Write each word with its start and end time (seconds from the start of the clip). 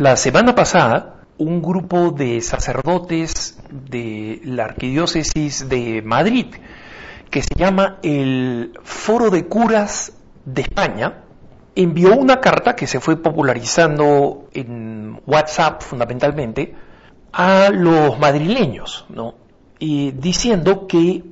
La 0.00 0.16
semana 0.16 0.56
pasada, 0.56 1.20
un 1.38 1.62
grupo 1.62 2.10
de 2.10 2.40
sacerdotes 2.40 3.62
de 3.70 4.40
la 4.42 4.64
Arquidiócesis 4.64 5.68
de 5.68 6.02
Madrid, 6.02 6.46
que 7.30 7.42
se 7.42 7.54
llama 7.56 7.98
el 8.02 8.76
Foro 8.82 9.30
de 9.30 9.46
Curas 9.46 10.12
de 10.44 10.62
España, 10.62 11.22
envió 11.76 12.16
una 12.16 12.40
carta 12.40 12.74
que 12.74 12.88
se 12.88 12.98
fue 12.98 13.22
popularizando 13.22 14.48
en 14.52 15.20
WhatsApp 15.26 15.80
fundamentalmente 15.82 16.74
a 17.32 17.70
los 17.70 18.18
madrileños, 18.18 19.06
¿no? 19.10 19.36
Diciendo 19.78 20.88
que 20.88 21.22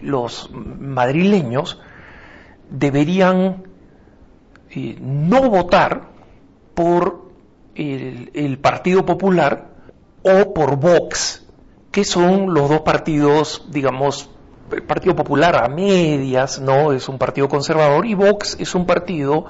los 0.00 0.50
madrileños 0.52 1.78
deberían 2.70 3.62
eh, 4.70 4.98
no 5.00 5.48
votar 5.48 6.08
por 6.74 7.29
el, 8.34 8.58
Partido 8.58 9.04
Popular 9.04 9.68
o 10.22 10.52
por 10.52 10.76
Vox, 10.76 11.46
que 11.90 12.04
son 12.04 12.54
los 12.54 12.68
dos 12.68 12.80
partidos, 12.80 13.66
digamos, 13.70 14.30
el 14.72 14.82
Partido 14.82 15.16
Popular 15.16 15.56
a 15.56 15.68
medias, 15.68 16.60
¿no? 16.60 16.92
Es 16.92 17.08
un 17.08 17.18
partido 17.18 17.48
conservador 17.48 18.06
y 18.06 18.14
Vox 18.14 18.56
es 18.60 18.74
un 18.74 18.86
partido 18.86 19.46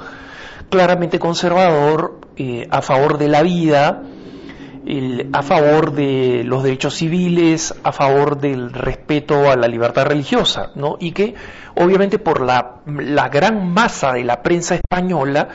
claramente 0.71 1.19
conservador 1.19 2.21
eh, 2.37 2.67
a 2.71 2.81
favor 2.81 3.19
de 3.19 3.29
la 3.29 3.43
vida, 3.43 4.03
a 5.33 5.43
favor 5.43 5.93
de 5.93 6.43
los 6.45 6.63
derechos 6.63 6.95
civiles, 6.95 7.75
a 7.83 7.93
favor 7.93 8.39
del 8.39 8.73
respeto 8.73 9.51
a 9.51 9.57
la 9.57 9.69
libertad 9.69 10.07
religiosa, 10.07 10.71
¿no? 10.75 10.97
Y 10.99 11.13
que 11.13 11.35
obviamente 11.77 12.19
por 12.19 12.41
la, 12.41 12.77
la 12.87 13.29
gran 13.29 13.73
masa 13.73 14.13
de 14.13 14.25
la 14.25 14.43
prensa 14.43 14.77
española 14.77 15.49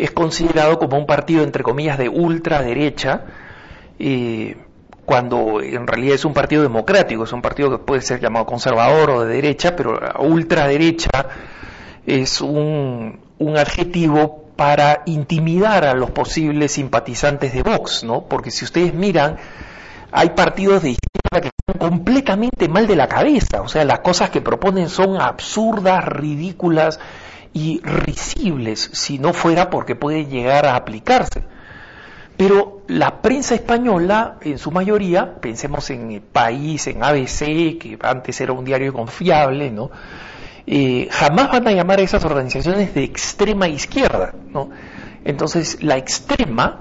es 0.00 0.10
considerado 0.12 0.78
como 0.78 0.96
un 0.96 1.06
partido, 1.06 1.44
entre 1.44 1.62
comillas, 1.62 1.98
de 1.98 2.08
ultraderecha, 2.08 3.24
eh, 3.98 4.56
cuando 5.04 5.60
en 5.60 5.86
realidad 5.86 6.14
es 6.14 6.24
un 6.24 6.32
partido 6.32 6.62
democrático, 6.62 7.24
es 7.24 7.32
un 7.32 7.42
partido 7.42 7.70
que 7.70 7.78
puede 7.78 8.00
ser 8.00 8.20
llamado 8.20 8.46
conservador 8.46 9.10
o 9.10 9.24
de 9.24 9.34
derecha, 9.34 9.76
pero 9.76 9.98
ultraderecha 10.20 11.26
es 12.06 12.40
un, 12.40 13.20
un 13.38 13.58
adjetivo 13.58 14.44
para 14.56 15.02
intimidar 15.06 15.84
a 15.84 15.94
los 15.94 16.10
posibles 16.12 16.72
simpatizantes 16.72 17.52
de 17.52 17.62
Vox, 17.62 18.04
¿no? 18.04 18.22
Porque 18.22 18.50
si 18.50 18.64
ustedes 18.64 18.94
miran, 18.94 19.36
hay 20.12 20.30
partidos 20.30 20.82
de 20.82 20.90
izquierda 20.90 21.40
que 21.42 21.50
están 21.58 21.90
completamente 21.90 22.68
mal 22.68 22.86
de 22.86 22.96
la 22.96 23.08
cabeza, 23.08 23.60
o 23.62 23.68
sea, 23.68 23.84
las 23.84 24.00
cosas 24.00 24.30
que 24.30 24.40
proponen 24.40 24.88
son 24.88 25.20
absurdas, 25.20 26.04
ridículas, 26.04 27.00
y 27.52 27.80
risibles 27.82 28.90
si 28.92 29.18
no 29.18 29.32
fuera 29.32 29.70
porque 29.70 29.96
puede 29.96 30.26
llegar 30.26 30.66
a 30.66 30.76
aplicarse. 30.76 31.42
Pero 32.36 32.82
la 32.88 33.20
prensa 33.20 33.54
española, 33.54 34.38
en 34.40 34.56
su 34.56 34.70
mayoría, 34.70 35.40
pensemos 35.40 35.90
en 35.90 36.10
el 36.10 36.22
País, 36.22 36.86
en 36.86 37.04
ABC, 37.04 37.78
que 37.78 37.98
antes 38.00 38.40
era 38.40 38.52
un 38.54 38.64
diario 38.64 38.94
confiable, 38.94 39.70
¿no? 39.70 39.90
Eh, 40.66 41.08
jamás 41.10 41.50
van 41.50 41.68
a 41.68 41.72
llamar 41.72 41.98
a 41.98 42.02
esas 42.02 42.24
organizaciones 42.24 42.94
de 42.94 43.04
extrema 43.04 43.68
izquierda, 43.68 44.34
¿no? 44.48 44.70
Entonces, 45.24 45.82
la 45.82 45.98
extrema 45.98 46.80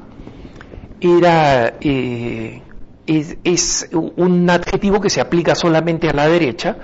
era 1.01 1.73
eh, 1.81 2.61
es, 3.05 3.37
es, 3.43 3.89
un 3.91 4.49
adjetivo 4.49 5.01
que 5.01 5.09
se 5.09 5.19
aplica 5.19 5.55
solamente 5.55 6.09
a 6.09 6.13
la 6.13 6.27
derecha, 6.27 6.77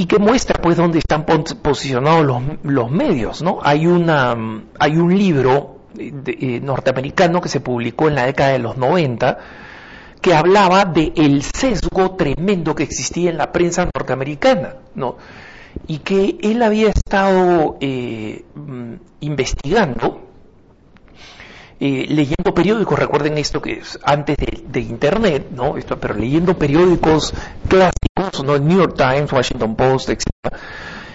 y 0.00 0.06
que 0.06 0.18
muestra 0.18 0.58
pues 0.62 0.78
dónde 0.78 0.98
están 0.98 1.26
posicionados 1.26 2.24
los, 2.24 2.42
los 2.62 2.90
medios, 2.90 3.42
¿no? 3.42 3.58
Hay 3.62 3.86
una 3.86 4.34
hay 4.78 4.96
un 4.96 5.14
libro 5.14 5.80
eh, 5.98 6.58
norteamericano 6.62 7.42
que 7.42 7.50
se 7.50 7.60
publicó 7.60 8.08
en 8.08 8.14
la 8.14 8.24
década 8.24 8.52
de 8.52 8.60
los 8.60 8.78
90 8.78 9.38
que 10.22 10.32
hablaba 10.32 10.86
de 10.86 11.12
el 11.16 11.42
sesgo 11.42 12.12
tremendo 12.12 12.74
que 12.74 12.82
existía 12.82 13.28
en 13.28 13.36
la 13.36 13.52
prensa 13.52 13.90
norteamericana, 13.94 14.76
¿no? 14.94 15.18
Y 15.86 15.98
que 15.98 16.38
él 16.40 16.62
había 16.62 16.88
estado 16.88 17.76
eh, 17.82 18.46
mm, 18.54 18.94
investigando 19.20 20.29
eh, 21.82 22.04
leyendo 22.08 22.52
periódicos, 22.54 22.98
recuerden 22.98 23.38
esto 23.38 23.62
que 23.62 23.78
es 23.78 23.98
antes 24.04 24.36
de, 24.36 24.80
Internet, 24.80 25.48
¿no? 25.50 25.78
Esto, 25.78 25.98
pero 25.98 26.14
leyendo 26.14 26.58
periódicos 26.58 27.32
clásicos, 27.68 28.44
¿no? 28.44 28.58
New 28.58 28.76
York 28.76 28.96
Times, 28.98 29.32
Washington 29.32 29.76
Post, 29.76 30.10
etc. 30.10 30.26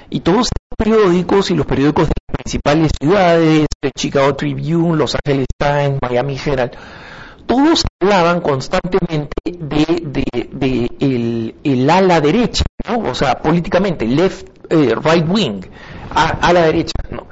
Y 0.10 0.22
todos 0.22 0.48
estos 0.48 0.76
periódicos 0.76 1.52
y 1.52 1.56
los 1.56 1.68
periódicos 1.68 2.08
de 2.08 2.14
las 2.28 2.36
principales 2.44 2.92
ciudades, 3.00 3.68
de 3.80 3.92
Chicago 3.96 4.36
Tribune, 4.36 4.98
Los 4.98 5.16
Angeles 5.24 5.46
Times, 5.56 6.00
Miami 6.02 6.40
Herald, 6.44 6.72
todos 7.46 7.86
hablaban 8.02 8.42
constantemente 8.42 9.34
de, 9.46 10.24
de, 10.52 10.90
el, 11.00 11.56
el, 11.64 11.90
ala 11.92 12.22
derecha, 12.22 12.64
¿no? 12.90 13.12
O 13.12 13.14
sea, 13.14 13.36
políticamente, 13.36 14.08
left, 14.08 14.48
eh, 14.72 14.96
right 14.96 15.28
wing, 15.28 15.62
a, 16.16 16.54
la 16.54 16.62
derecha, 16.62 16.94
¿no? 17.12 17.28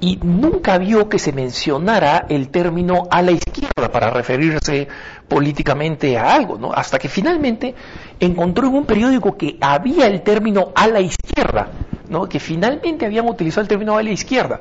y 0.00 0.18
nunca 0.22 0.78
vio 0.78 1.08
que 1.08 1.18
se 1.18 1.32
mencionara 1.32 2.26
el 2.28 2.48
término 2.48 3.08
a 3.10 3.22
la 3.22 3.30
izquierda 3.32 3.90
para 3.90 4.10
referirse 4.10 4.88
políticamente 5.26 6.18
a 6.18 6.34
algo, 6.34 6.58
¿no? 6.58 6.72
Hasta 6.72 6.98
que 6.98 7.08
finalmente 7.08 7.74
encontró 8.20 8.68
en 8.68 8.74
un 8.74 8.84
periódico 8.84 9.36
que 9.36 9.56
había 9.60 10.06
el 10.06 10.22
término 10.22 10.72
a 10.74 10.86
la 10.86 11.00
izquierda, 11.00 11.70
¿no? 12.08 12.28
Que 12.28 12.38
finalmente 12.38 13.06
habían 13.06 13.26
utilizado 13.26 13.62
el 13.62 13.68
término 13.68 13.96
a 13.96 14.02
la 14.02 14.10
izquierda. 14.10 14.60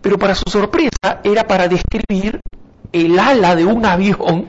Pero 0.00 0.18
para 0.18 0.34
su 0.34 0.48
sorpresa 0.48 1.20
era 1.22 1.46
para 1.46 1.68
describir 1.68 2.40
el 2.92 3.18
ala 3.18 3.54
de 3.54 3.64
un 3.64 3.84
avión 3.84 4.48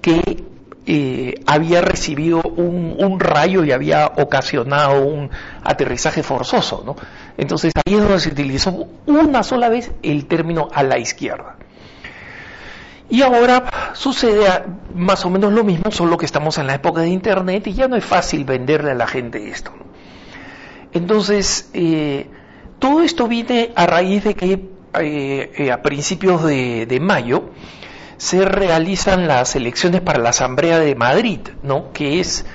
que 0.00 0.44
eh, 0.88 1.34
había 1.46 1.80
recibido 1.80 2.40
un, 2.42 3.18
rayo 3.18 3.64
y 3.64 3.72
había 3.72 4.06
ocasionado 4.06 5.04
un 5.04 5.30
aterrizaje 5.64 6.22
forzoso. 6.22 6.82
¿no? 6.86 6.96
Entonces 7.36 7.72
ahí 7.74 7.94
es 7.94 8.00
donde 8.00 8.20
se 8.20 8.30
utilizó 8.30 8.88
una 9.06 9.42
sola 9.42 9.68
vez 9.68 9.90
el 10.02 10.26
término 10.26 10.68
a 10.72 10.82
la 10.82 10.98
izquierda. 10.98 11.56
Y 13.08 13.22
ahora 13.22 13.92
sucede 13.92 14.46
más 14.94 15.24
o 15.24 15.30
menos 15.30 15.52
lo 15.52 15.62
mismo, 15.62 15.90
solo 15.92 16.16
que 16.16 16.26
estamos 16.26 16.58
en 16.58 16.66
la 16.66 16.74
época 16.74 17.02
de 17.02 17.08
Internet 17.08 17.66
y 17.66 17.74
ya 17.74 17.86
no 17.86 17.96
es 17.96 18.04
fácil 18.04 18.44
venderle 18.44 18.90
a 18.90 18.94
la 18.94 19.06
gente 19.06 19.48
esto. 19.48 19.70
Entonces, 20.92 21.70
eh, 21.72 22.26
todo 22.78 23.02
esto 23.02 23.28
viene 23.28 23.72
a 23.76 23.86
raíz 23.86 24.24
de 24.24 24.34
que 24.34 24.68
eh, 24.98 25.70
a 25.70 25.82
principios 25.82 26.42
de 26.44 26.98
mayo, 27.00 27.50
se 28.16 28.44
realizan 28.44 29.26
las 29.26 29.56
elecciones 29.56 30.00
para 30.00 30.18
la 30.18 30.30
Asamblea 30.30 30.78
de 30.78 30.94
Madrid, 30.94 31.40
¿no? 31.62 31.92
que 31.92 32.20
es 32.20 32.46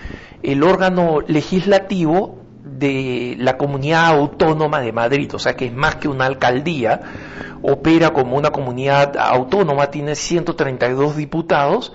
el 0.44 0.64
órgano 0.64 1.22
legislativo 1.28 2.41
de 2.82 3.36
la 3.38 3.58
comunidad 3.58 4.08
autónoma 4.08 4.82
de 4.82 4.92
Madrid, 4.92 5.34
o 5.36 5.40
sea 5.40 5.56
que 5.56 5.66
es 5.66 5.74
más 5.74 5.98
que 5.98 6.08
una 6.08 6.26
alcaldía, 6.26 7.00
opera 7.62 8.10
como 8.10 8.36
una 8.36 8.50
comunidad 8.50 9.16
autónoma, 9.18 9.92
tiene 9.92 10.16
132 10.16 11.16
diputados 11.16 11.94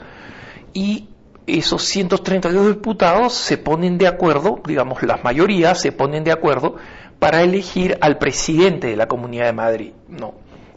y 0.72 1.08
esos 1.48 1.82
132 1.82 2.68
diputados 2.68 3.34
se 3.34 3.58
ponen 3.58 3.98
de 3.98 4.06
acuerdo, 4.06 4.62
digamos 4.64 5.02
las 5.02 5.24
mayorías 5.24 5.80
se 5.80 5.90
ponen 5.90 6.22
de 6.22 6.30
acuerdo 6.30 6.76
para 7.18 7.42
elegir 7.42 7.98
al 8.00 8.18
presidente 8.18 8.86
de 8.86 8.96
la 8.96 9.08
comunidad 9.08 9.46
de 9.46 9.52
Madrid, 9.52 9.92
¿no? 10.08 10.34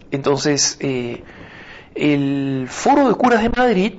Entonces, 0.09 0.77
eh, 0.79 1.23
el 1.93 2.65
Foro 2.67 3.07
de 3.09 3.13
Curas 3.13 3.43
de 3.43 3.49
Madrid, 3.49 3.93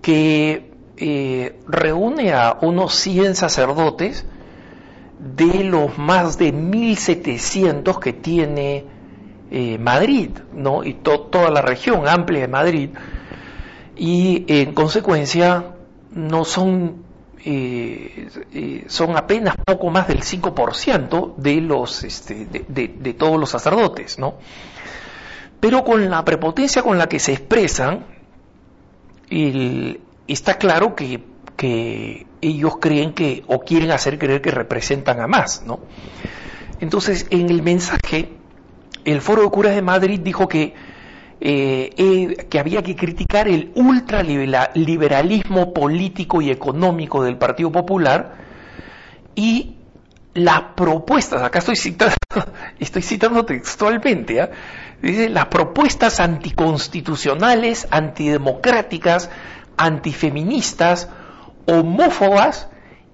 que 0.00 0.70
eh, 0.96 1.58
reúne 1.68 2.32
a 2.32 2.56
unos 2.62 2.94
100 2.94 3.34
sacerdotes 3.34 4.24
de 5.24 5.64
los 5.64 5.96
más 5.96 6.36
de 6.36 6.52
1.700 6.52 7.98
que 7.98 8.12
tiene 8.12 8.84
eh, 9.50 9.78
Madrid, 9.78 10.30
¿no? 10.52 10.84
y 10.84 10.94
toda 10.94 11.50
la 11.50 11.62
región 11.62 12.06
amplia 12.06 12.40
de 12.40 12.48
Madrid, 12.48 12.90
y 13.96 14.44
en 14.48 14.74
consecuencia 14.74 15.76
no 16.10 16.44
son, 16.44 17.04
eh, 17.44 18.84
son 18.86 19.16
apenas 19.16 19.56
poco 19.64 19.90
más 19.90 20.08
del 20.08 20.20
5% 20.20 21.36
de, 21.36 21.60
los, 21.60 22.04
este, 22.04 22.46
de, 22.46 23.14
todos 23.14 23.40
los 23.40 23.48
sacerdotes, 23.48 24.18
¿no? 24.18 24.34
pero 25.60 25.84
con 25.84 26.10
la 26.10 26.24
prepotencia 26.24 26.82
con 26.82 26.98
la 26.98 27.08
que 27.08 27.18
se 27.18 27.32
expresan, 27.32 28.04
está 30.28 30.58
claro 30.58 30.94
que, 30.94 32.26
ellos 32.44 32.76
creen 32.80 33.12
que 33.12 33.42
o 33.46 33.60
quieren 33.60 33.90
hacer 33.90 34.18
creer 34.18 34.42
que 34.42 34.50
representan 34.50 35.20
a 35.20 35.26
más, 35.26 35.62
¿no? 35.66 35.80
Entonces, 36.80 37.26
en 37.30 37.48
el 37.50 37.62
mensaje, 37.62 38.32
el 39.04 39.20
Foro 39.20 39.42
de 39.42 39.50
Curas 39.50 39.74
de 39.74 39.82
Madrid 39.82 40.20
dijo 40.20 40.46
que, 40.48 40.74
eh, 41.40 41.90
eh, 41.96 42.46
que 42.48 42.58
había 42.58 42.82
que 42.82 42.94
criticar 42.96 43.48
el 43.48 43.72
ultraliberalismo 43.74 45.72
político 45.72 46.42
y 46.42 46.50
económico 46.50 47.22
del 47.24 47.38
Partido 47.38 47.72
Popular 47.72 48.36
y 49.34 49.76
las 50.34 50.60
propuestas, 50.74 51.42
acá 51.42 51.60
estoy 51.60 51.76
citando, 51.76 52.14
estoy 52.78 53.02
citando 53.02 53.44
textualmente, 53.44 54.40
¿ah? 54.40 54.50
Dice, 55.00 55.28
las 55.28 55.46
propuestas 55.46 56.18
anticonstitucionales, 56.18 57.86
antidemocráticas, 57.90 59.30
antifeministas, 59.76 61.08
homófobas 61.66 62.68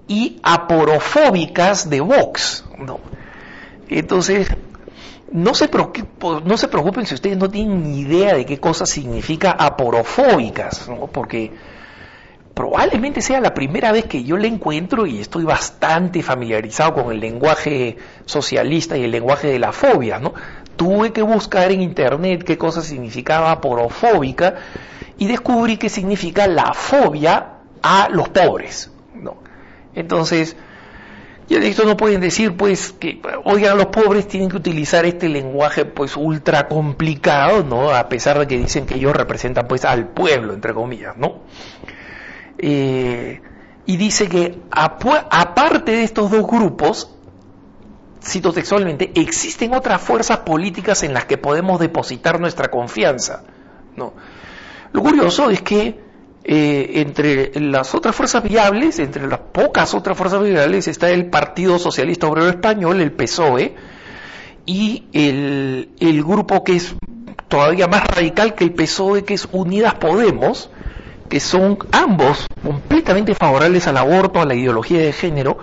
y 0.08 0.40
aporofóbicas 0.42 1.88
de 1.88 2.00
Vox. 2.00 2.64
¿no? 2.78 3.00
Entonces, 3.88 4.48
no 5.32 5.54
se, 5.54 5.70
no 6.44 6.56
se 6.56 6.68
preocupen 6.68 7.06
si 7.06 7.14
ustedes 7.14 7.36
no 7.36 7.48
tienen 7.48 7.82
ni 7.82 8.00
idea 8.00 8.34
de 8.34 8.44
qué 8.44 8.58
cosa 8.58 8.86
significa 8.86 9.52
aporofóbicas, 9.52 10.88
¿no? 10.88 11.06
porque 11.06 11.52
probablemente 12.54 13.22
sea 13.22 13.40
la 13.40 13.54
primera 13.54 13.92
vez 13.92 14.06
que 14.06 14.24
yo 14.24 14.36
le 14.36 14.48
encuentro 14.48 15.06
y 15.06 15.20
estoy 15.20 15.44
bastante 15.44 16.22
familiarizado 16.22 16.94
con 16.94 17.12
el 17.12 17.20
lenguaje 17.20 17.96
socialista 18.26 18.96
y 18.96 19.04
el 19.04 19.12
lenguaje 19.12 19.48
de 19.48 19.58
la 19.58 19.72
fobia, 19.72 20.18
¿no? 20.18 20.34
Tuve 20.76 21.12
que 21.12 21.22
buscar 21.22 21.70
en 21.72 21.82
internet 21.82 22.42
qué 22.42 22.58
cosa 22.58 22.82
significaba 22.82 23.60
porofóbica 23.60 24.56
y 25.16 25.26
descubrí 25.26 25.76
que 25.76 25.88
significa 25.88 26.46
la 26.48 26.74
fobia 26.74 27.59
a 27.82 28.08
los 28.08 28.28
pobres, 28.28 28.90
¿no? 29.14 29.38
Entonces, 29.94 30.56
y 31.48 31.56
esto 31.56 31.84
no 31.84 31.96
pueden 31.96 32.20
decir 32.20 32.56
pues 32.56 32.92
que 32.92 33.20
oigan 33.44 33.76
los 33.76 33.86
pobres 33.86 34.28
tienen 34.28 34.48
que 34.48 34.56
utilizar 34.56 35.04
este 35.04 35.28
lenguaje 35.28 35.84
pues 35.84 36.16
ultra 36.16 36.68
complicado, 36.68 37.64
¿no? 37.64 37.90
A 37.90 38.08
pesar 38.08 38.38
de 38.38 38.46
que 38.46 38.56
dicen 38.56 38.86
que 38.86 38.94
ellos 38.94 39.16
representan 39.16 39.66
pues 39.66 39.84
al 39.84 40.08
pueblo 40.08 40.54
entre 40.54 40.72
comillas, 40.74 41.16
¿no? 41.16 41.40
Eh, 42.58 43.40
y 43.86 43.96
dice 43.96 44.28
que 44.28 44.60
aparte 44.70 45.90
de 45.90 46.04
estos 46.04 46.30
dos 46.30 46.46
grupos, 46.46 47.16
cito 48.22 48.52
textualmente, 48.52 49.10
existen 49.16 49.74
otras 49.74 50.00
fuerzas 50.00 50.38
políticas 50.38 51.02
en 51.02 51.14
las 51.14 51.24
que 51.24 51.38
podemos 51.38 51.80
depositar 51.80 52.38
nuestra 52.38 52.68
confianza. 52.68 53.42
¿no? 53.96 54.14
Lo 54.92 55.02
curioso 55.02 55.50
es 55.50 55.62
que 55.62 56.09
eh, 56.42 56.92
entre 56.94 57.58
las 57.60 57.94
otras 57.94 58.16
fuerzas 58.16 58.42
viables, 58.42 58.98
entre 58.98 59.26
las 59.26 59.40
pocas 59.40 59.94
otras 59.94 60.16
fuerzas 60.16 60.42
viables, 60.42 60.88
está 60.88 61.10
el 61.10 61.26
Partido 61.26 61.78
Socialista 61.78 62.26
Obrero 62.26 62.48
Español, 62.48 63.00
el 63.00 63.12
PSOE, 63.12 63.74
y 64.64 65.04
el, 65.12 65.90
el 66.00 66.24
grupo 66.24 66.64
que 66.64 66.76
es 66.76 66.94
todavía 67.48 67.88
más 67.88 68.06
radical 68.06 68.54
que 68.54 68.64
el 68.64 68.72
PSOE, 68.72 69.24
que 69.24 69.34
es 69.34 69.48
Unidas 69.52 69.94
Podemos, 69.94 70.70
que 71.28 71.40
son 71.40 71.78
ambos 71.92 72.46
completamente 72.62 73.34
favorables 73.34 73.86
al 73.86 73.96
aborto, 73.98 74.40
a 74.40 74.46
la 74.46 74.54
ideología 74.54 75.00
de 75.00 75.12
género, 75.12 75.58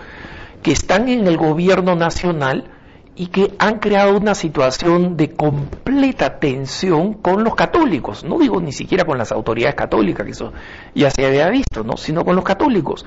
que 0.62 0.72
están 0.72 1.10
en 1.10 1.28
el 1.28 1.38
gobierno 1.38 1.96
nacional 1.96 2.72
y 3.20 3.28
que 3.28 3.56
han 3.58 3.80
creado 3.80 4.16
una 4.16 4.36
situación 4.36 5.18
de 5.18 5.32
completa 5.32 6.38
tensión 6.38 7.16
con 7.16 7.44
los 7.44 7.56
católicos. 7.56 8.24
No 8.24 8.38
digo 8.38 8.62
ni 8.62 8.72
siquiera 8.72 9.06
con 9.06 9.18
las 9.18 9.32
autoridades 9.32 9.74
católicas, 9.74 10.24
que 10.24 10.32
eso 10.34 10.54
ya 10.94 11.10
se 11.10 11.26
había 11.26 11.50
visto, 11.50 11.84
¿no? 11.84 11.98
sino 11.98 12.24
con 12.24 12.36
los 12.36 12.46
católicos. 12.46 13.06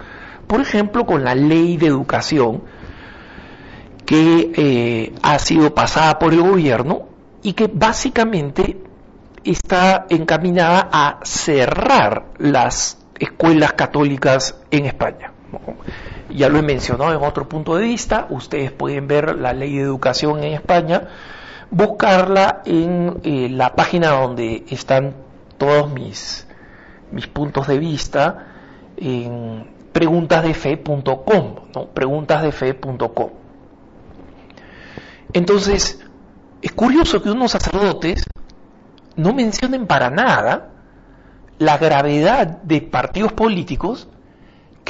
Por 0.49 0.61
ejemplo, 0.61 1.07
con 1.07 1.23
la 1.23 1.37
ley 1.37 1.77
de 1.77 1.87
educación 1.87 2.63
que 4.05 4.51
eh, 4.57 5.13
ha 5.23 5.39
sido 5.39 5.73
pasada 5.73 6.19
por 6.19 6.33
el 6.35 6.43
gobierno 6.43 7.03
y 7.45 7.53
que 7.53 7.71
básicamente 7.73 8.79
está 9.45 10.07
encaminada 10.09 10.89
a 10.93 11.21
cerrar 11.23 12.33
las 12.39 12.99
escuelas 13.17 13.75
católicas 13.75 14.57
en 14.73 14.87
España. 14.87 15.33
Ya 16.31 16.49
lo 16.49 16.59
he 16.59 16.63
mencionado 16.63 17.13
en 17.13 17.23
otro 17.23 17.49
punto 17.49 17.77
de 17.77 17.85
vista, 17.85 18.27
ustedes 18.31 18.73
pueden 18.73 19.07
ver 19.07 19.37
la 19.37 19.53
ley 19.53 19.77
de 19.77 19.83
educación 19.83 20.43
en 20.45 20.55
España, 20.55 21.09
buscarla 21.71 22.63
en 22.65 23.21
eh, 23.23 23.49
la 23.51 23.75
página 23.75 24.11
donde 24.11 24.65
están 24.69 25.15
todos 25.59 25.91
mis, 25.93 26.47
mis 27.13 27.27
puntos 27.27 27.67
de 27.67 27.79
vista, 27.79 28.47
en 28.97 29.67
preguntasdefe.com, 29.93 31.55
¿no? 31.75 31.87
preguntasdefe.com. 31.89 33.31
Entonces, 35.33 36.01
es 36.63 36.73
curioso 36.73 37.23
que 37.23 37.31
unos 37.31 37.53
sacerdotes 37.53 38.25
no 39.17 39.33
mencionen 39.33 39.87
para 39.87 40.11
nada 40.11 40.71
la 41.59 41.79
gravedad 41.79 42.47
de 42.63 42.81
partidos 42.81 43.33
políticos 43.33 44.09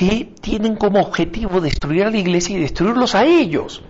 que 0.00 0.32
tienen 0.40 0.76
como 0.76 0.98
objetivo 0.98 1.60
destruir 1.60 2.04
a 2.04 2.10
la 2.10 2.16
iglesia 2.16 2.56
y 2.56 2.60
destruirlos 2.62 3.14
a 3.14 3.26
ellos. 3.26 3.82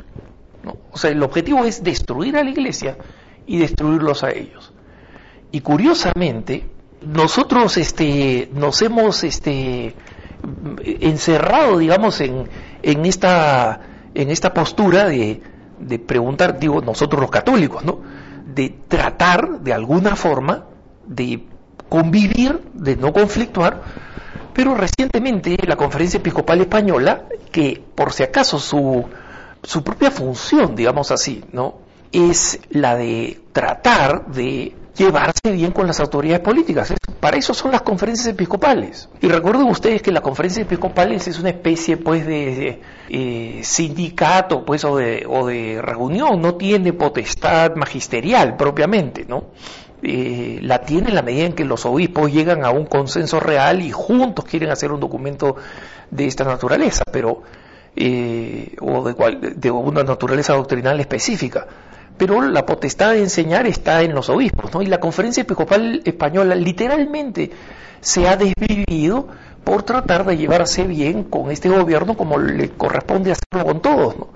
O 0.91 0.99
sea, 0.99 1.13
el 1.13 1.23
objetivo 1.23 1.65
es 1.65 1.85
destruir 1.85 2.37
a 2.37 2.43
la 2.43 2.51
iglesia 2.51 2.99
y 3.47 3.59
destruirlos 3.59 4.25
a 4.25 4.33
ellos. 4.33 4.73
Y 5.53 5.61
curiosamente, 5.61 6.69
nosotros 7.01 7.77
este, 7.77 8.51
nos 8.53 8.83
hemos 8.83 9.23
este, 9.23 9.95
encerrado, 10.85 11.79
digamos, 11.79 12.21
en, 12.21 12.49
en, 12.83 13.07
esta, 13.07 13.81
en 14.13 14.31
esta 14.31 14.53
postura 14.53 15.07
de, 15.07 15.41
de 15.79 15.99
preguntar, 16.01 16.59
digo, 16.59 16.81
nosotros 16.81 17.21
los 17.21 17.31
católicos, 17.31 17.85
¿no? 17.85 18.01
de 18.53 18.81
tratar 18.89 19.61
de 19.61 19.73
alguna 19.73 20.17
forma 20.17 20.65
de 21.07 21.47
convivir, 21.89 22.63
de 22.75 22.97
no 22.97 23.13
conflictuar, 23.13 24.10
pero 24.53 24.75
recientemente 24.75 25.57
la 25.67 25.77
Conferencia 25.77 26.19
Episcopal 26.19 26.61
Española, 26.61 27.25
que 27.51 27.83
por 27.95 28.13
si 28.13 28.23
acaso 28.23 28.59
su, 28.59 29.05
su 29.63 29.85
propia 29.85 30.11
función, 30.11 30.75
digamos 30.75 31.11
así, 31.11 31.45
¿no? 31.53 31.91
es 32.13 32.59
la 32.71 32.97
de 32.97 33.41
tratar 33.53 34.27
de 34.27 34.75
llevarse 34.97 35.53
bien 35.53 35.73
con 35.73 35.87
las 35.87 36.01
autoridades 36.01 36.41
políticas. 36.41 36.93
Para 37.21 37.37
eso 37.37 37.55
son 37.55 37.71
las 37.71 37.83
conferencias 37.83 38.29
episcopales. 38.29 39.09
Y 39.21 39.29
recuerden 39.29 39.65
ustedes 39.65 40.03
que 40.03 40.11
las 40.11 40.23
conferencias 40.23 40.67
episcopales 40.67 41.29
es 41.29 41.39
una 41.39 41.51
especie 41.51 41.97
pues 41.97 42.27
de, 42.27 42.81
eh, 43.09 43.61
sindicato 43.63 44.65
pues 44.65 44.85
o 44.85 44.97
de, 44.97 45.25
o 45.29 45.47
de 45.47 45.81
reunión, 45.81 46.41
no 46.41 46.55
tiene 46.57 46.93
potestad 46.93 47.77
magisterial 47.77 48.57
propiamente, 48.57 49.25
¿no? 49.27 49.45
Eh, 50.03 50.61
la 50.63 50.81
tiene 50.81 51.09
en 51.09 51.15
la 51.15 51.23
medida 51.23 51.45
en 51.45 51.53
que 51.53 51.65
los 51.65 51.85
obispos 51.85 52.33
llegan 52.33 52.65
a 52.65 52.71
un 52.71 52.87
consenso 52.87 53.39
real 53.39 53.83
y 53.83 53.91
juntos 53.91 54.45
quieren 54.45 54.71
hacer 54.71 54.93
un 54.93 55.01
documento 55.01 55.57
de 56.11 56.27
esta 56.27 56.45
naturaleza, 56.45 57.05
pero 57.13 57.43
eh, 57.97 58.75
o 58.81 59.05
de, 59.05 59.55
de 59.57 59.71
una 59.71 60.03
naturaleza 60.03 60.55
doctrinal 60.55 61.01
específica 61.01 61.67
pero 62.21 62.43
la 62.43 62.67
potestad 62.67 63.13
de 63.13 63.23
enseñar 63.23 63.67
está 63.67 64.03
en 64.03 64.15
los 64.15 64.29
obispos, 64.29 64.75
¿no? 64.75 64.83
Y 64.83 64.87
la 64.87 65.01
conferencia 65.01 65.41
episcopal 65.41 66.03
española 66.05 66.55
literalmente 66.55 67.51
se 68.03 68.29
ha 68.29 68.37
desvivido 68.37 69.27
por 69.65 69.85
tratar 69.85 70.27
de 70.27 70.37
llevarse 70.37 70.83
bien 70.83 71.25
con 71.25 71.51
este 71.51 71.71
gobierno 71.71 72.19
como 72.19 72.39
le 72.39 72.69
corresponde 72.73 73.33
hacerlo 73.33 73.65
con 73.65 73.81
todos, 73.81 74.19
¿no? 74.19 74.29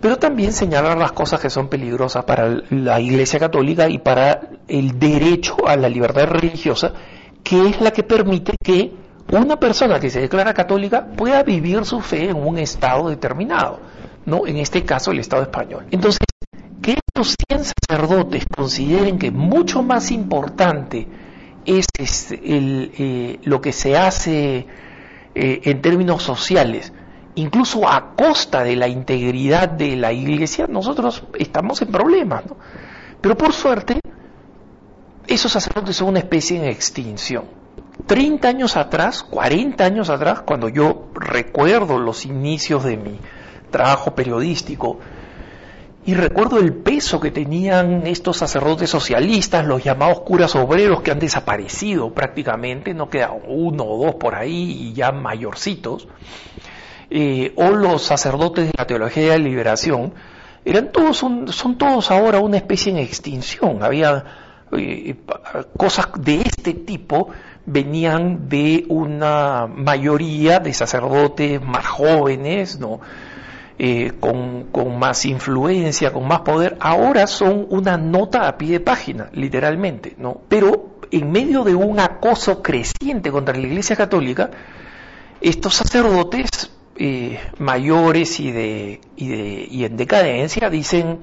Pero 0.00 0.18
también 0.18 0.52
señalar 0.52 0.98
las 0.98 1.12
cosas 1.12 1.40
que 1.40 1.50
son 1.50 1.68
peligrosas 1.68 2.24
para 2.24 2.48
la 2.70 3.00
Iglesia 3.00 3.38
Católica 3.38 3.88
y 3.88 3.98
para 3.98 4.40
el 4.68 4.98
derecho 4.98 5.56
a 5.66 5.76
la 5.76 5.88
libertad 5.88 6.26
religiosa, 6.26 6.92
que 7.42 7.68
es 7.68 7.80
la 7.80 7.90
que 7.90 8.02
permite 8.02 8.54
que 8.62 8.92
una 9.32 9.58
persona 9.58 9.98
que 9.98 10.10
se 10.10 10.20
declara 10.20 10.54
católica 10.54 11.06
pueda 11.06 11.42
vivir 11.42 11.84
su 11.84 12.00
fe 12.00 12.30
en 12.30 12.36
un 12.36 12.58
estado 12.58 13.08
determinado, 13.08 13.80
¿no? 14.24 14.46
En 14.46 14.58
este 14.58 14.84
caso 14.84 15.10
el 15.10 15.18
Estado 15.18 15.42
español. 15.42 15.86
Entonces, 15.90 16.20
que 16.80 16.92
estos 16.92 17.34
100 17.48 17.64
sacerdotes 17.64 18.44
consideren 18.54 19.18
que 19.18 19.30
mucho 19.30 19.82
más 19.82 20.10
importante 20.10 21.08
es 21.64 21.86
este, 21.98 22.38
eh, 22.42 23.40
lo 23.42 23.60
que 23.60 23.72
se 23.72 23.96
hace 23.96 24.66
eh, 25.34 25.60
en 25.64 25.82
términos 25.82 26.22
sociales, 26.22 26.92
incluso 27.36 27.88
a 27.88 28.14
costa 28.16 28.64
de 28.64 28.76
la 28.76 28.88
integridad 28.88 29.68
de 29.68 29.96
la 29.96 30.12
iglesia, 30.12 30.66
nosotros 30.66 31.22
estamos 31.38 31.80
en 31.82 31.88
problemas. 31.88 32.44
Pero 33.20 33.36
por 33.36 33.52
suerte, 33.52 34.00
esos 35.26 35.52
sacerdotes 35.52 35.96
son 35.96 36.08
una 36.08 36.18
especie 36.18 36.58
en 36.58 36.64
extinción. 36.64 37.44
30 38.06 38.48
años 38.48 38.76
atrás, 38.76 39.22
40 39.22 39.84
años 39.84 40.10
atrás, 40.10 40.40
cuando 40.40 40.68
yo 40.68 41.08
recuerdo 41.14 41.98
los 41.98 42.24
inicios 42.24 42.84
de 42.84 42.96
mi 42.96 43.18
trabajo 43.70 44.14
periodístico, 44.14 44.98
y 46.06 46.14
recuerdo 46.14 46.58
el 46.60 46.72
peso 46.72 47.18
que 47.18 47.32
tenían 47.32 48.06
estos 48.06 48.36
sacerdotes 48.36 48.88
socialistas, 48.88 49.66
los 49.66 49.82
llamados 49.82 50.20
curas 50.20 50.54
obreros 50.54 51.02
que 51.02 51.10
han 51.10 51.18
desaparecido 51.18 52.14
prácticamente, 52.14 52.94
no 52.94 53.10
queda 53.10 53.32
uno 53.32 53.84
o 53.84 54.06
dos 54.06 54.14
por 54.14 54.36
ahí 54.36 54.70
y 54.70 54.92
ya 54.92 55.10
mayorcitos, 55.10 56.06
eh, 57.10 57.52
o 57.56 57.70
los 57.70 58.02
sacerdotes 58.02 58.66
de 58.66 58.72
la 58.76 58.86
teología 58.86 59.24
de 59.24 59.38
la 59.38 59.38
liberación, 59.38 60.14
eran 60.64 60.90
todos 60.90 61.16
son 61.16 61.78
todos 61.78 62.10
ahora 62.10 62.40
una 62.40 62.56
especie 62.56 62.90
en 62.92 62.98
extinción. 62.98 63.82
Había 63.82 64.24
eh, 64.72 65.14
cosas 65.76 66.08
de 66.18 66.40
este 66.40 66.74
tipo 66.74 67.28
venían 67.66 68.48
de 68.48 68.84
una 68.88 69.66
mayoría 69.66 70.60
de 70.60 70.72
sacerdotes 70.72 71.60
más 71.62 71.86
jóvenes, 71.86 72.78
¿no? 72.78 73.00
eh, 73.78 74.12
con, 74.18 74.64
con, 74.72 74.98
más 74.98 75.24
influencia, 75.26 76.12
con 76.12 76.26
más 76.26 76.40
poder, 76.40 76.76
ahora 76.80 77.26
son 77.26 77.66
una 77.70 77.96
nota 77.98 78.48
a 78.48 78.56
pie 78.56 78.72
de 78.72 78.80
página, 78.80 79.28
literalmente, 79.32 80.14
¿no? 80.18 80.40
Pero 80.48 80.96
en 81.10 81.30
medio 81.30 81.62
de 81.62 81.74
un 81.74 82.00
acoso 82.00 82.62
creciente 82.62 83.30
contra 83.30 83.54
la 83.54 83.66
Iglesia 83.66 83.94
Católica, 83.94 84.50
estos 85.40 85.74
sacerdotes 85.74 86.70
eh, 86.98 87.38
mayores 87.58 88.40
y, 88.40 88.50
de, 88.50 89.00
y, 89.16 89.28
de, 89.28 89.68
y 89.70 89.84
en 89.84 89.96
decadencia 89.96 90.70
dicen, 90.70 91.20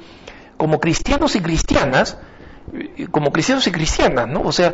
como 0.57 0.79
cristianos 0.79 1.35
y 1.35 1.41
cristianas, 1.41 2.17
eh, 2.73 3.07
como 3.11 3.31
cristianos 3.31 3.67
y 3.67 3.71
cristianas, 3.71 4.27
¿no? 4.27 4.41
O 4.41 4.51
sea, 4.51 4.73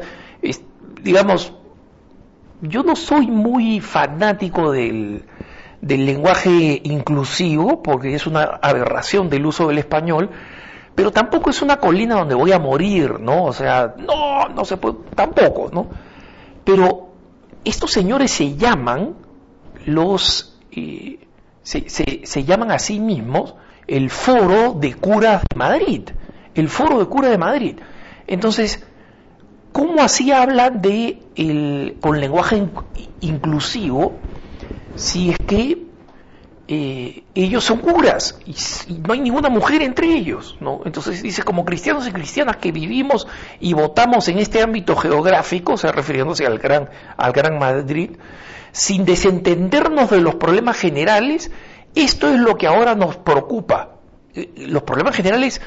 digamos, 1.01 1.53
yo 2.61 2.83
no 2.83 2.95
soy 2.95 3.27
muy 3.27 3.79
fanático 3.79 4.71
del, 4.71 5.25
del 5.81 6.05
lenguaje 6.05 6.81
inclusivo, 6.83 7.81
porque 7.81 8.15
es 8.15 8.27
una 8.27 8.43
aberración 8.43 9.29
del 9.29 9.45
uso 9.45 9.67
del 9.67 9.77
español, 9.77 10.29
pero 10.95 11.11
tampoco 11.11 11.49
es 11.49 11.61
una 11.61 11.77
colina 11.77 12.15
donde 12.15 12.35
voy 12.35 12.51
a 12.51 12.59
morir, 12.59 13.19
¿no? 13.19 13.45
O 13.45 13.53
sea, 13.53 13.95
no, 13.97 14.49
no 14.49 14.65
se 14.65 14.77
puede, 14.77 14.97
tampoco, 15.15 15.69
¿no? 15.71 15.87
Pero 16.65 17.09
estos 17.63 17.91
señores 17.91 18.31
se 18.31 18.55
llaman 18.55 19.15
los, 19.85 20.48
se, 20.71 21.89
se, 21.89 22.21
se, 22.23 22.43
llaman 22.43 22.71
a 22.71 22.79
sí 22.79 22.99
mismos 22.99 23.55
el 23.87 24.09
Foro 24.09 24.73
de 24.73 24.93
Curas 24.93 25.41
de 25.49 25.55
Madrid, 25.57 26.09
el 26.55 26.69
Foro 26.69 26.99
de 26.99 27.05
Curas 27.05 27.31
de 27.31 27.37
Madrid. 27.37 27.75
Entonces, 28.27 28.83
¿cómo 29.71 30.01
así 30.01 30.31
hablan 30.31 30.81
de 30.81 31.21
el, 31.35 31.97
con 31.99 32.19
lenguaje 32.19 32.67
inclusivo 33.21 34.13
si 34.95 35.31
es 35.31 35.37
que 35.39 35.88
eh, 36.71 37.23
ellos 37.33 37.63
son 37.63 37.79
curas 37.79 38.37
y, 38.45 38.53
no 38.93 39.13
hay 39.13 39.21
ninguna 39.21 39.49
mujer 39.49 39.81
entre 39.81 40.05
ellos, 40.13 40.55
¿no? 40.59 40.81
Entonces 40.85 41.23
dice, 41.23 41.41
como 41.41 41.65
cristianos 41.65 42.07
y 42.07 42.11
cristianas 42.11 42.57
que 42.57 42.71
vivimos 42.71 43.27
y 43.59 43.73
votamos 43.73 44.27
en 44.27 44.37
este 44.37 44.61
ámbito 44.61 44.95
geográfico, 44.95 45.73
o 45.73 45.77
sea, 45.77 45.91
refiriéndose 45.91 46.45
al 46.45 46.59
Gran, 46.59 46.87
al 47.17 47.31
Gran 47.31 47.57
Madrid, 47.57 48.11
sin 48.71 49.03
desentendernos 49.03 50.11
de 50.11 50.21
los 50.21 50.35
problemas 50.35 50.77
generales, 50.77 51.49
esto 51.95 52.29
es 52.29 52.39
lo 52.39 52.55
que 52.55 52.67
ahora 52.67 52.93
nos 52.93 53.17
preocupa. 53.17 53.95
Eh, 54.35 54.51
los 54.67 54.83
problemas 54.83 55.15
generales 55.15 55.61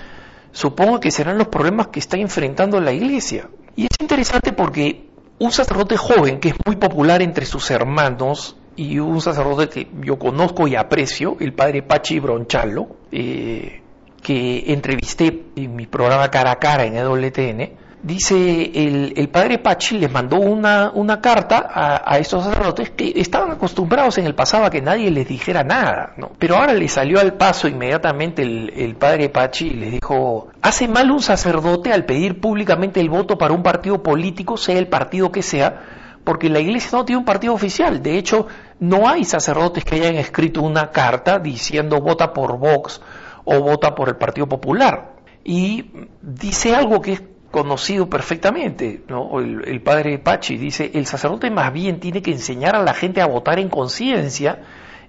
supongo 0.53 1.01
que 1.01 1.11
serán 1.11 1.37
los 1.37 1.49
problemas 1.49 1.89
que 1.89 1.99
está 1.99 2.17
enfrentando 2.17 2.81
la 2.81 2.93
Iglesia. 2.93 3.51
Y 3.75 3.87
es 3.87 3.97
interesante 3.99 4.53
porque 4.53 5.09
un 5.41 5.51
sacerdote 5.51 5.97
joven 5.97 6.39
que 6.39 6.51
es 6.51 6.55
muy 6.65 6.77
popular 6.77 7.23
entre 7.23 7.45
sus 7.45 7.73
hermanos 7.73 8.57
y 8.76 8.99
un 8.99 9.21
sacerdote 9.21 9.69
que 9.69 9.88
yo 10.02 10.19
conozco 10.19 10.67
y 10.67 10.76
aprecio, 10.76 11.37
el 11.41 11.52
padre 11.52 11.83
Pachi 11.83 12.21
Bronchallo, 12.21 12.87
eh, 13.11 13.83
que 14.23 14.73
entrevisté 14.73 15.47
en 15.57 15.75
mi 15.75 15.87
programa 15.87 16.31
Cara 16.31 16.52
a 16.52 16.59
Cara 16.59 16.85
en 16.85 16.97
EWTN, 16.97 17.83
dice 18.02 18.73
el, 18.75 19.14
el, 19.17 19.29
padre 19.29 19.59
Pachi 19.59 19.99
les 19.99 20.11
mandó 20.11 20.37
una, 20.37 20.91
una 20.93 21.21
carta 21.21 21.69
a, 21.73 22.02
a, 22.05 22.19
estos 22.19 22.45
sacerdotes 22.45 22.91
que 22.91 23.12
estaban 23.17 23.52
acostumbrados 23.52 24.19
en 24.19 24.26
el 24.26 24.35
pasado 24.35 24.64
a 24.64 24.71
que 24.71 24.81
nadie 24.81 25.11
les 25.11 25.29
dijera 25.29 25.62
nada, 25.62 26.14
¿no? 26.17 26.33
Pero 26.38 26.57
ahora 26.57 26.75
le 26.75 26.88
salió 26.88 27.21
al 27.21 27.35
paso 27.35 27.69
inmediatamente 27.69 28.43
el, 28.43 28.73
el 28.75 28.97
padre 28.97 29.29
Pachi 29.29 29.69
y 29.69 29.75
les 29.75 29.93
dijo, 29.93 30.49
hace 30.62 30.88
mal 30.88 31.11
un 31.11 31.21
sacerdote 31.21 31.93
al 31.93 32.05
pedir 32.05 32.41
públicamente 32.41 33.00
el 33.00 33.09
voto 33.09 33.38
para 33.38 33.55
un 33.55 33.62
partido 33.62 34.02
político, 34.02 34.57
sea 34.57 34.79
el 34.79 34.88
partido 34.88 35.31
que 35.31 35.43
sea, 35.43 36.02
porque 36.25 36.49
la 36.49 36.61
iglesia 36.61 36.91
no 36.93 37.05
tiene 37.05 37.19
un 37.19 37.25
partido 37.25 37.55
oficial. 37.55 38.02
De 38.02 38.17
hecho, 38.17 38.47
no 38.81 39.09
hay 39.09 39.25
sacerdotes 39.25 39.85
que 39.85 39.97
hayan 39.97 40.17
escrito 40.17 40.62
una 40.62 40.91
carta 40.91 41.38
diciendo 41.38 42.00
vota 42.00 42.33
por 42.33 42.59
Vox 42.59 43.00
o 43.45 43.61
vota 43.61 43.95
por 43.95 44.09
el 44.09 44.17
Partido 44.17 44.49
Popular. 44.49 45.12
Y 45.45 45.91
dice 46.21 46.75
algo 46.75 47.00
que 47.00 47.12
es 47.12 47.23
conocido 47.50 48.09
perfectamente, 48.09 49.02
¿no? 49.09 49.38
el, 49.38 49.69
el, 49.69 49.83
padre 49.83 50.19
Pachi 50.19 50.57
dice, 50.57 50.91
el 50.95 51.05
sacerdote 51.07 51.50
más 51.50 51.73
bien 51.73 52.00
tiene 52.00 52.23
que 52.23 52.31
enseñar 52.31 52.75
a 52.75 52.83
la 52.83 52.95
gente 52.95 53.21
a 53.21 53.26
votar 53.26 53.59
en 53.59 53.69
conciencia 53.69 54.61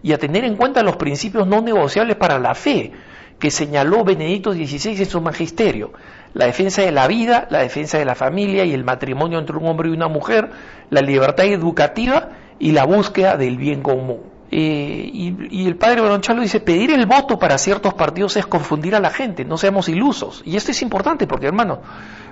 y 0.02 0.12
a 0.12 0.18
tener 0.18 0.44
en 0.44 0.58
cuenta 0.58 0.84
los 0.84 0.98
principios 0.98 1.48
no 1.48 1.62
negociables 1.62 2.18
para 2.18 2.40
la 2.40 2.54
fe 2.54 2.92
que 3.40 3.50
señaló 3.52 4.04
Benedicto 4.04 4.54
XVI 4.54 5.00
en 5.00 5.06
su 5.06 5.22
magisterio, 5.22 5.94
la 6.34 6.46
defensa 6.46 6.82
de 6.82 6.92
la 6.92 7.08
vida, 7.08 7.48
la 7.50 7.60
defensa 7.60 7.98
de 7.98 8.06
la 8.06 8.16
familia 8.16 8.66
y 8.66 8.74
el 8.74 8.84
matrimonio 8.84 9.40
entre 9.40 9.58
un 9.58 9.68
hombre 9.68 9.90
y 9.90 9.94
una 9.94 10.08
mujer, 10.08 10.50
la 10.90 11.02
libertad 11.02 11.46
educativa 11.46 12.30
y 12.60 12.72
la 12.72 12.86
búsqueda 12.86 13.38
del 13.38 13.58
bien 13.58 13.82
común. 13.82 14.34
Eh, 14.56 15.10
y, 15.12 15.66
el 15.66 15.78
padre 15.78 16.02
Bronchalo 16.02 16.42
dice, 16.42 16.60
pedir 16.60 16.92
el 16.92 17.08
voto 17.08 17.40
para 17.40 17.58
ciertos 17.58 17.96
partidos 17.96 18.38
es 18.38 18.46
confundir 18.46 18.96
a 18.96 19.00
la 19.00 19.10
gente, 19.10 19.46
no 19.46 19.58
seamos 19.58 19.90
ilusos. 19.90 20.44
Y 20.46 20.58
esto 20.58 20.72
es 20.72 20.82
importante 20.84 21.26
porque, 21.26 21.48
hermano, 21.48 21.82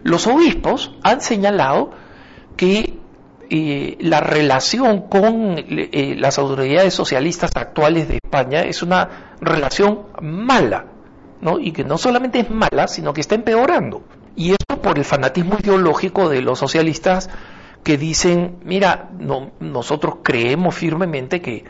los 0.03 0.27
obispos 0.27 0.95
han 1.01 1.21
señalado 1.21 1.91
que 2.57 2.99
eh, 3.49 3.97
la 4.01 4.19
relación 4.19 5.01
con 5.09 5.55
eh, 5.57 6.15
las 6.17 6.37
autoridades 6.37 6.93
socialistas 6.93 7.51
actuales 7.55 8.07
de 8.07 8.19
España 8.23 8.61
es 8.61 8.83
una 8.83 9.35
relación 9.41 10.03
mala, 10.21 10.85
¿no? 11.41 11.59
Y 11.59 11.71
que 11.71 11.83
no 11.83 11.97
solamente 11.97 12.39
es 12.39 12.49
mala, 12.49 12.87
sino 12.87 13.13
que 13.13 13.21
está 13.21 13.35
empeorando. 13.35 14.03
Y 14.35 14.51
esto 14.51 14.81
por 14.81 14.97
el 14.97 15.05
fanatismo 15.05 15.57
ideológico 15.59 16.29
de 16.29 16.41
los 16.41 16.59
socialistas 16.59 17.29
que 17.83 17.97
dicen, 17.97 18.59
mira, 18.63 19.09
no, 19.17 19.51
nosotros 19.59 20.17
creemos 20.23 20.75
firmemente 20.75 21.41
que 21.41 21.65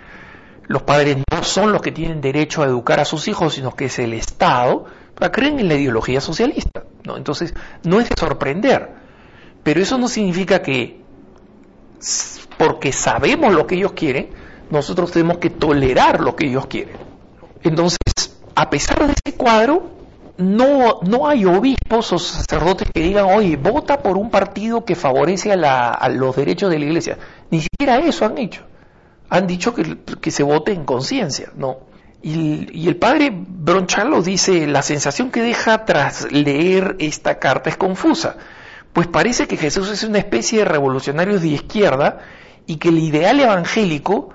los 0.68 0.84
padres 0.84 1.18
no 1.18 1.44
son 1.44 1.72
los 1.72 1.82
que 1.82 1.92
tienen 1.92 2.22
derecho 2.22 2.63
a 2.63 2.66
educar 2.66 3.00
a 3.00 3.06
sus 3.06 3.28
hijos, 3.28 3.56
sino 3.56 3.75
que 3.75 3.86
es 3.86 4.00
el 4.00 4.13
Estado, 4.13 4.86
creen 5.32 5.60
en 5.60 5.68
la 5.68 5.75
ideología 5.75 6.22
socialista. 6.22 6.84
¿no? 7.06 7.18
Entonces, 7.18 7.54
no 7.84 8.00
es 8.00 8.10
de 8.10 8.16
sorprender. 8.18 8.90
Pero 9.63 9.82
eso 9.82 9.98
no 9.98 10.08
significa 10.08 10.62
que, 10.62 11.01
porque 12.58 12.92
sabemos 12.92 13.54
lo 13.54 13.68
que 13.68 13.75
ellos 13.75 13.92
quieren, 13.92 14.30
nosotros 14.70 15.12
tenemos 15.12 15.38
que 15.38 15.50
tolerar 15.50 16.22
lo 16.22 16.36
que 16.36 16.48
ellos 16.48 16.66
quieren. 16.68 16.96
Entonces, 17.62 18.00
a 18.62 18.70
pesar 18.70 19.08
de 19.08 19.13
ese 19.13 19.36
cuadro, 19.36 19.89
no, 20.38 21.00
no 21.01 21.27
hay 21.27 21.46
obispos 21.46 22.13
o 22.13 22.20
sacerdotes 22.20 22.89
que 22.94 23.01
digan, 23.01 23.25
oye, 23.25 23.58
vota 23.58 24.01
por 24.01 24.18
un 24.18 24.30
partido 24.30 24.86
que 24.86 24.96
favorece 24.96 25.51
a, 25.51 25.56
la, 25.56 25.89
a 25.89 26.10
los 26.10 26.36
derechos 26.36 26.70
de 26.72 26.80
la 26.80 26.86
iglesia. 26.86 27.18
Ni 27.50 27.62
siquiera 27.62 28.00
eso 28.00 28.25
han 28.25 28.38
hecho 28.38 28.63
han 29.32 29.48
dicho 29.48 29.74
que, 29.74 29.98
que 30.20 30.30
se 30.30 30.44
vote 30.44 30.74
en 30.74 30.84
conciencia, 30.84 31.51
¿no? 31.56 31.77
Y, 32.22 32.68
y, 32.77 32.88
el 32.89 32.98
padre 32.98 33.32
Bronchalo 33.34 34.22
dice, 34.22 34.68
la 34.68 34.82
sensación 34.82 35.32
que 35.32 35.41
deja 35.41 35.86
tras 35.86 36.30
leer 36.32 36.98
esta 37.00 37.39
carta 37.39 37.70
es 37.70 37.77
confusa, 37.77 38.36
pues 38.91 39.08
parece 39.08 39.48
que 39.48 39.56
Jesús 39.56 39.89
es 39.89 40.03
una 40.03 40.20
especie 40.20 40.60
de 40.60 40.65
revolucionario 40.65 41.39
de 41.39 41.48
izquierda 41.48 42.20
y 42.68 42.75
que 42.75 42.89
el 42.89 43.00
ideal 43.00 43.39
evangélico 43.39 44.34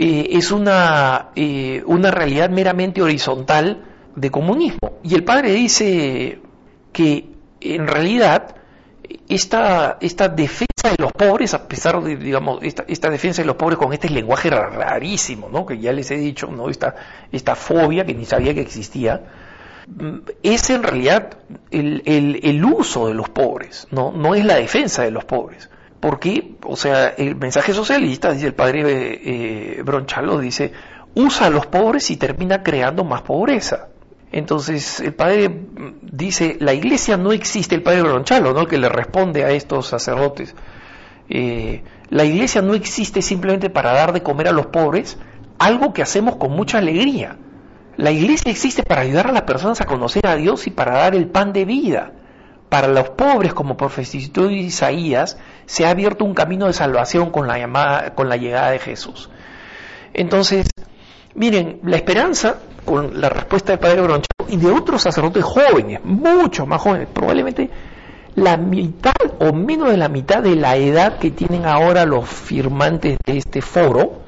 es 0.00 0.52
una, 0.52 1.30
una 1.86 2.10
realidad 2.10 2.50
meramente 2.50 3.02
horizontal 3.02 3.82
de 4.14 4.30
comunismo. 4.30 4.98
Y 5.02 5.14
el 5.14 5.24
padre 5.24 5.52
dice 5.52 6.40
que 6.92 7.28
en 7.60 7.86
realidad 7.86 8.54
esta, 9.28 9.98
esta 10.00 10.28
defensa 10.28 10.90
de 10.90 10.96
los 10.98 11.12
pobres, 11.12 11.54
a 11.54 11.66
pesar 11.66 12.02
de, 12.02 12.16
digamos, 12.16 12.60
esta, 12.62 12.84
esta, 12.88 13.10
defensa 13.10 13.42
de 13.42 13.46
los 13.46 13.56
pobres 13.56 13.78
con 13.78 13.92
este 13.92 14.08
lenguaje 14.10 14.50
rarísimo, 14.50 15.48
¿no? 15.48 15.66
Que 15.66 15.78
ya 15.78 15.92
les 15.92 16.10
he 16.10 16.16
dicho, 16.16 16.48
¿no? 16.48 16.68
Esta, 16.68 16.94
esta 17.32 17.54
fobia 17.54 18.04
que 18.04 18.14
ni 18.14 18.24
sabía 18.24 18.54
que 18.54 18.60
existía, 18.60 19.22
mm, 19.86 20.18
es 20.42 20.70
en 20.70 20.82
realidad 20.82 21.38
el, 21.70 22.02
el, 22.04 22.40
el 22.42 22.64
uso 22.64 23.08
de 23.08 23.14
los 23.14 23.28
pobres, 23.30 23.88
¿no? 23.90 24.12
No 24.12 24.34
es 24.34 24.44
la 24.44 24.56
defensa 24.56 25.02
de 25.02 25.10
los 25.10 25.24
pobres. 25.24 25.70
Porque, 26.00 26.56
o 26.62 26.76
sea, 26.76 27.08
el 27.08 27.34
mensaje 27.36 27.72
socialista, 27.72 28.32
dice 28.32 28.46
el 28.46 28.54
padre 28.54 28.82
eh, 28.86 29.82
Bronchalo, 29.82 30.38
dice, 30.38 30.72
usa 31.14 31.48
a 31.48 31.50
los 31.50 31.66
pobres 31.66 32.10
y 32.10 32.16
termina 32.16 32.62
creando 32.62 33.04
más 33.04 33.22
pobreza. 33.22 33.88
Entonces 34.30 35.00
el 35.00 35.14
padre 35.14 35.50
dice, 36.02 36.56
la 36.60 36.74
iglesia 36.74 37.16
no 37.16 37.32
existe, 37.32 37.74
el 37.74 37.82
padre 37.82 38.02
Bronchalo, 38.02 38.52
¿no? 38.52 38.66
que 38.66 38.78
le 38.78 38.88
responde 38.88 39.44
a 39.44 39.50
estos 39.50 39.86
sacerdotes, 39.88 40.54
eh, 41.30 41.82
la 42.10 42.24
iglesia 42.24 42.62
no 42.62 42.74
existe 42.74 43.22
simplemente 43.22 43.70
para 43.70 43.92
dar 43.92 44.12
de 44.12 44.22
comer 44.22 44.48
a 44.48 44.52
los 44.52 44.66
pobres, 44.66 45.18
algo 45.58 45.92
que 45.92 46.02
hacemos 46.02 46.36
con 46.36 46.52
mucha 46.52 46.78
alegría. 46.78 47.36
La 47.96 48.10
iglesia 48.12 48.50
existe 48.50 48.82
para 48.82 49.02
ayudar 49.02 49.26
a 49.26 49.32
las 49.32 49.42
personas 49.42 49.80
a 49.80 49.86
conocer 49.86 50.26
a 50.26 50.36
Dios 50.36 50.66
y 50.66 50.70
para 50.70 50.92
dar 50.92 51.14
el 51.14 51.26
pan 51.26 51.52
de 51.52 51.64
vida. 51.64 52.12
Para 52.68 52.86
los 52.86 53.10
pobres, 53.10 53.54
como 53.54 53.76
profetizó 53.76 54.50
Isaías, 54.50 55.38
se 55.68 55.84
ha 55.84 55.90
abierto 55.90 56.24
un 56.24 56.32
camino 56.32 56.66
de 56.66 56.72
salvación 56.72 57.30
con 57.30 57.46
la, 57.46 57.58
llamada, 57.58 58.14
con 58.14 58.30
la 58.30 58.38
llegada 58.38 58.70
de 58.70 58.78
Jesús. 58.78 59.28
Entonces, 60.14 60.66
miren, 61.34 61.80
la 61.84 61.96
esperanza 61.96 62.56
con 62.86 63.20
la 63.20 63.28
respuesta 63.28 63.72
del 63.72 63.78
padre 63.78 64.00
Bronchalo 64.00 64.48
y 64.48 64.56
de 64.56 64.70
otros 64.70 65.02
sacerdotes 65.02 65.44
jóvenes, 65.44 66.00
mucho 66.02 66.64
más 66.64 66.80
jóvenes, 66.80 67.08
probablemente 67.12 67.68
la 68.34 68.56
mitad 68.56 69.12
o 69.40 69.52
menos 69.52 69.90
de 69.90 69.98
la 69.98 70.08
mitad 70.08 70.42
de 70.42 70.56
la 70.56 70.76
edad 70.76 71.18
que 71.18 71.32
tienen 71.32 71.66
ahora 71.66 72.06
los 72.06 72.26
firmantes 72.26 73.18
de 73.26 73.36
este 73.36 73.60
foro, 73.60 74.22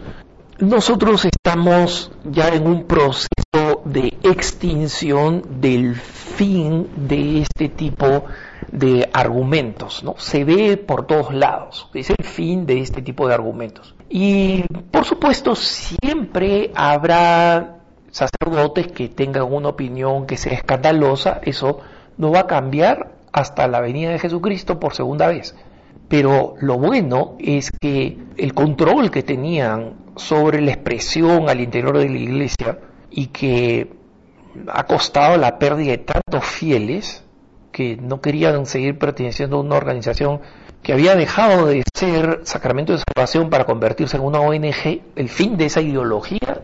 nosotros 0.58 1.24
estamos 1.24 2.12
ya 2.24 2.48
en 2.48 2.66
un 2.66 2.84
proceso 2.84 3.80
de 3.86 4.12
extinción 4.22 5.42
del 5.58 5.96
fin 5.96 6.86
de 6.96 7.40
este 7.40 7.70
tipo 7.70 8.26
de 8.72 9.08
argumentos, 9.12 10.04
¿no? 10.04 10.14
Se 10.18 10.44
ve 10.44 10.76
por 10.76 11.06
todos 11.06 11.34
lados, 11.34 11.88
es 11.94 12.10
el 12.10 12.24
fin 12.24 12.66
de 12.66 12.80
este 12.80 13.02
tipo 13.02 13.26
de 13.26 13.34
argumentos. 13.34 13.94
Y 14.08 14.62
por 14.90 15.04
supuesto 15.04 15.54
siempre 15.54 16.70
habrá 16.74 17.78
sacerdotes 18.10 18.88
que 18.88 19.08
tengan 19.08 19.52
una 19.52 19.68
opinión 19.68 20.26
que 20.26 20.36
sea 20.36 20.52
escandalosa, 20.52 21.40
eso 21.42 21.80
no 22.16 22.30
va 22.30 22.40
a 22.40 22.46
cambiar 22.46 23.12
hasta 23.32 23.68
la 23.68 23.80
venida 23.80 24.10
de 24.10 24.18
Jesucristo 24.18 24.78
por 24.78 24.94
segunda 24.94 25.28
vez. 25.28 25.54
Pero 26.08 26.54
lo 26.60 26.76
bueno 26.76 27.36
es 27.38 27.70
que 27.70 28.18
el 28.36 28.52
control 28.52 29.10
que 29.10 29.22
tenían 29.22 29.94
sobre 30.16 30.60
la 30.60 30.72
expresión 30.72 31.48
al 31.48 31.60
interior 31.60 31.98
de 31.98 32.08
la 32.08 32.18
iglesia 32.18 32.78
y 33.10 33.28
que 33.28 33.92
ha 34.66 34.84
costado 34.84 35.36
la 35.36 35.58
pérdida 35.58 35.92
de 35.92 35.98
tantos 35.98 36.44
fieles 36.44 37.24
que 37.72 37.96
no 37.96 38.20
querían 38.20 38.66
seguir 38.66 38.98
perteneciendo 38.98 39.56
a 39.56 39.60
una 39.60 39.76
organización 39.76 40.40
que 40.82 40.92
había 40.92 41.14
dejado 41.14 41.66
de 41.66 41.82
ser 41.94 42.40
sacramento 42.44 42.92
de 42.92 43.02
salvación 43.06 43.50
para 43.50 43.64
convertirse 43.64 44.16
en 44.16 44.22
una 44.22 44.40
ONG, 44.40 45.02
el 45.14 45.28
fin 45.28 45.56
de 45.56 45.66
esa 45.66 45.80
ideología 45.80 46.62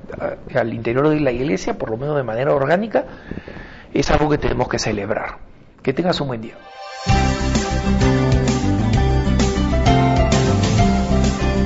al 0.54 0.72
interior 0.72 1.08
de 1.08 1.20
la 1.20 1.32
iglesia, 1.32 1.76
por 1.76 1.90
lo 1.90 1.96
menos 1.96 2.16
de 2.16 2.22
manera 2.22 2.54
orgánica, 2.54 3.04
es 3.92 4.10
algo 4.10 4.28
que 4.30 4.38
tenemos 4.38 4.68
que 4.68 4.78
celebrar. 4.78 5.38
Que 5.82 5.92
tengas 5.92 6.20
un 6.20 6.28
buen 6.28 6.40
día. 6.40 6.54